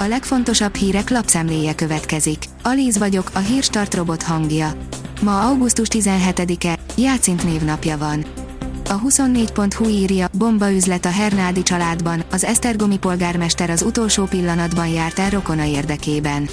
[0.00, 2.44] A legfontosabb hírek lapszemléje következik.
[2.62, 4.72] Alíz vagyok, a hírstart robot hangja.
[5.22, 8.24] Ma augusztus 17-e, Játszint névnapja van.
[8.88, 15.18] A 24.hu írja, bomba üzlet a Hernádi családban, az Esztergomi polgármester az utolsó pillanatban járt
[15.18, 16.48] el rokona érdekében.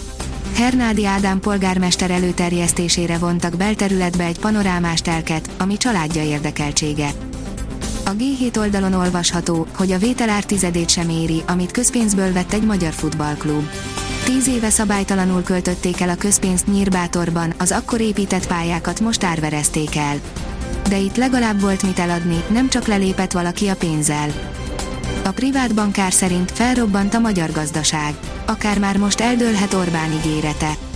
[0.55, 7.09] Hernádi Ádám polgármester előterjesztésére vontak belterületbe egy panorámás telket, ami családja érdekeltsége.
[8.08, 12.94] A G7 oldalon olvasható, hogy a vételár tizedét sem éri, amit közpénzből vett egy magyar
[12.94, 13.70] futballklub.
[14.26, 20.20] Tíz éve szabálytalanul költötték el a közpénzt Nyírbátorban, az akkor épített pályákat most árverezték el.
[20.90, 24.30] De itt legalább volt mit eladni, nem csak lelépett valaki a pénzzel.
[25.23, 28.14] A privát bankár szerint felrobbant a magyar gazdaság.
[28.45, 30.87] Akár már most eldőlhet Orbán ígérete.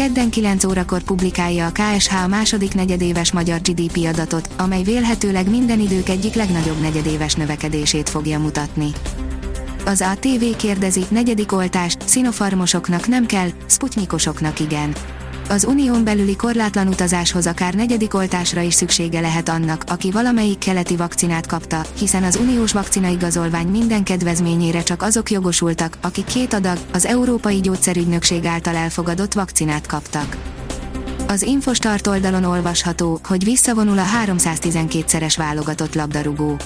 [0.00, 5.80] Kedden 9 órakor publikálja a KSH a második negyedéves magyar GDP adatot, amely vélhetőleg minden
[5.80, 8.90] idők egyik legnagyobb negyedéves növekedését fogja mutatni.
[9.84, 14.94] Az ATV kérdezi, negyedik oltást, szinofarmosoknak nem kell, sputnikosoknak igen
[15.50, 20.96] az unión belüli korlátlan utazáshoz akár negyedik oltásra is szüksége lehet annak, aki valamelyik keleti
[20.96, 27.06] vakcinát kapta, hiszen az uniós vakcinaigazolvány minden kedvezményére csak azok jogosultak, akik két adag, az
[27.06, 30.36] Európai Gyógyszerügynökség által elfogadott vakcinát kaptak.
[31.28, 36.56] Az Infostart oldalon olvasható, hogy visszavonul a 312-szeres válogatott labdarúgó.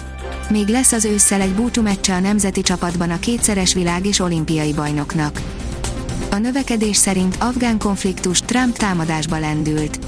[0.50, 5.40] Még lesz az ősszel egy búcsúmeccse a nemzeti csapatban a kétszeres világ és olimpiai bajnoknak.
[6.30, 9.98] A növekedés szerint afgán konfliktus Trump támadásba lendült.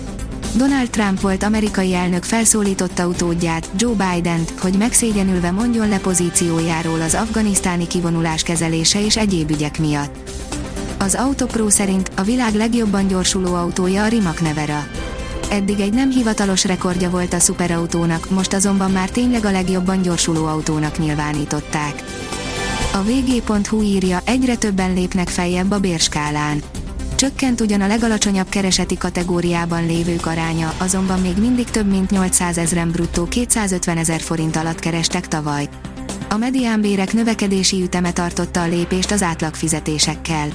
[0.57, 7.15] Donald Trump volt amerikai elnök felszólította utódját, Joe Biden-t, hogy megszégyenülve mondjon le pozíciójáról az
[7.15, 10.15] afganisztáni kivonulás kezelése és egyéb ügyek miatt.
[10.99, 14.87] Az Autopro szerint a világ legjobban gyorsuló autója a Rimac Nevera.
[15.51, 20.47] Eddig egy nem hivatalos rekordja volt a szuperautónak, most azonban már tényleg a legjobban gyorsuló
[20.47, 22.05] autónak nyilvánították.
[22.97, 26.63] A vg.hu írja, egyre többen lépnek feljebb a bérskálán.
[27.15, 32.91] Csökkent ugyan a legalacsonyabb kereseti kategóriában lévők aránya, azonban még mindig több mint 800 ezeren
[32.91, 35.69] bruttó 250 ezer forint alatt kerestek tavaly.
[36.29, 40.49] A mediánbérek növekedési üteme tartotta a lépést az átlagfizetésekkel.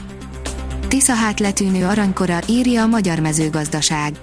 [0.88, 4.14] Tisza hát letűnő aranykora, írja a Magyar Mezőgazdaság.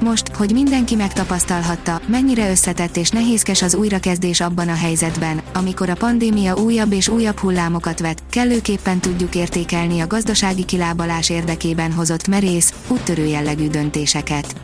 [0.00, 5.94] Most, hogy mindenki megtapasztalhatta, mennyire összetett és nehézkes az újrakezdés abban a helyzetben, amikor a
[5.94, 12.74] pandémia újabb és újabb hullámokat vet, kellőképpen tudjuk értékelni a gazdasági kilábalás érdekében hozott merész,
[12.88, 14.54] úttörő jellegű döntéseket.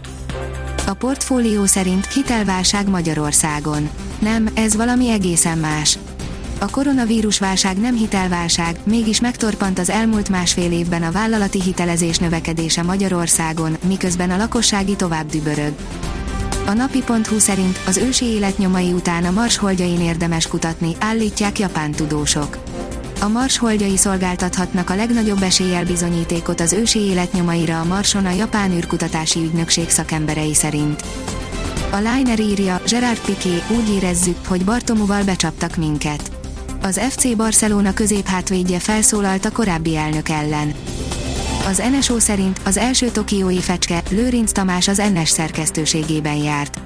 [0.87, 3.89] A portfólió szerint hitelválság Magyarországon.
[4.19, 5.99] Nem, ez valami egészen más
[6.59, 12.83] a koronavírus válság nem hitelválság, mégis megtorpant az elmúlt másfél évben a vállalati hitelezés növekedése
[12.83, 15.73] Magyarországon, miközben a lakossági tovább dübörög.
[16.67, 22.59] A napi.hu szerint az ősi életnyomai után a Mars holdjain érdemes kutatni, állítják japán tudósok.
[23.21, 28.73] A Mars holdjai szolgáltathatnak a legnagyobb eséllyel bizonyítékot az ősi életnyomaira a Marson a japán
[28.73, 31.03] űrkutatási ügynökség szakemberei szerint.
[31.91, 36.36] A Liner írja, Gerard Piqué, úgy érezzük, hogy Bartomóval becsaptak minket
[36.83, 40.75] az FC Barcelona középhátvédje felszólalt a korábbi elnök ellen.
[41.69, 46.81] Az NSO szerint az első tokiói fecske, Lőrinc Tamás az NS szerkesztőségében járt.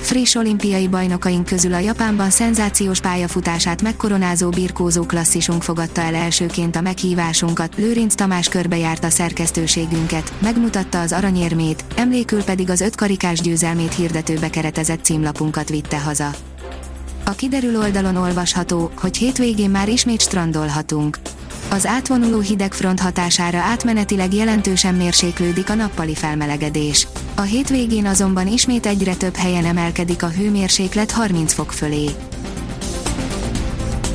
[0.00, 6.80] Friss olimpiai bajnokaink közül a Japánban szenzációs pályafutását megkoronázó birkózó klasszisunk fogadta el elsőként a
[6.80, 14.50] meghívásunkat, Lőrinc Tamás körbejárt a szerkesztőségünket, megmutatta az aranyérmét, emlékül pedig az ötkarikás győzelmét hirdetőbe
[14.50, 16.30] keretezett címlapunkat vitte haza.
[17.28, 21.18] A kiderül oldalon olvasható, hogy hétvégén már ismét strandolhatunk.
[21.70, 27.06] Az átvonuló hidegfront hatására átmenetileg jelentősen mérséklődik a nappali felmelegedés.
[27.34, 32.06] A hétvégén azonban ismét egyre több helyen emelkedik a hőmérséklet 30 fok fölé.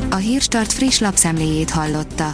[0.09, 2.33] A Hírstart friss lapszemléjét hallotta.